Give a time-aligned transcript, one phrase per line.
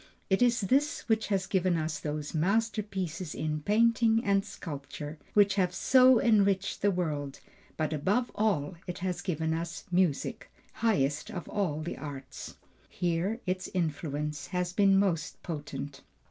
[0.31, 5.75] It is this which has given us those masterpieces in painting and sculpture, which have
[5.75, 7.39] so enriched the world;
[7.77, 12.55] but above all it has given us music, highest of all the arts.
[12.89, 16.01] Here its influence has been most potent.